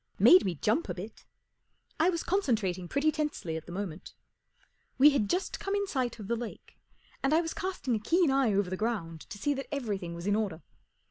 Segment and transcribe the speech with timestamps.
[0.17, 1.25] Made me jump a bit.
[1.99, 4.15] I was concentrating pretty tensely at the moment.
[4.97, 6.79] We had just come in sight of the lake,
[7.21, 10.25] and I was casting a keen eye over the ground to see that everything was
[10.25, 10.63] in order.